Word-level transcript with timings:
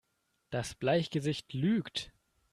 Das 0.49 0.73
Bleichgesicht 0.73 1.53
lügt! 1.53 2.11